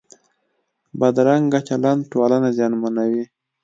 بدرنګه 0.99 1.59
چلند 1.67 2.01
ټولنه 2.11 2.49
زیانمنوي 2.57 3.23